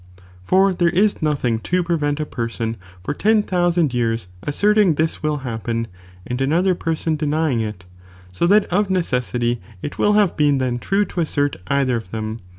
[0.41, 5.21] For there is nothing to prevent a person for ten thousand years asserting that this
[5.21, 5.87] will happen,
[6.25, 7.85] and another person denying it,
[8.31, 12.39] so that of necessity it will have been then true to assert either of them.